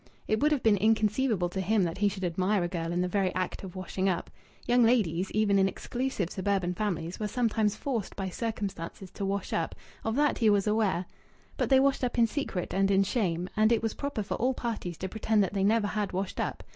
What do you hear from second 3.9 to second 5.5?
up. Young ladies,